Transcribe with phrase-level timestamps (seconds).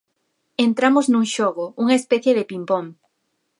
[0.65, 2.85] Entramos nun xogo, unha especie de pimpón.